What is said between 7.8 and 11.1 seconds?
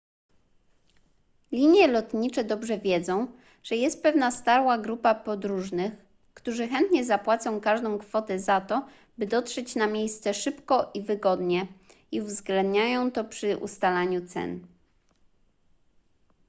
kwotę za to by dotrzeć na miejsce szybko i